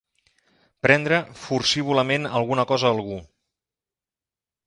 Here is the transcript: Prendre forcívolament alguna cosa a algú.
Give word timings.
Prendre 0.85 1.19
forcívolament 1.41 2.25
alguna 2.41 2.67
cosa 2.73 2.89
a 2.91 2.95
algú. 2.97 3.19